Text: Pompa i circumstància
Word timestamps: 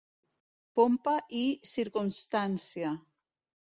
Pompa 0.79 1.15
i 1.43 1.45
circumstància 1.75 2.99